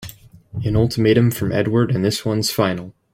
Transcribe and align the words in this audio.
An 0.65 0.75
ultimatum 0.75 1.29
from 1.29 1.51
Edward 1.51 1.91
and 1.91 2.03
this 2.03 2.25
one's 2.25 2.49
final! 2.49 2.95